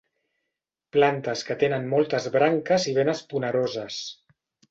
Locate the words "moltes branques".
1.91-2.89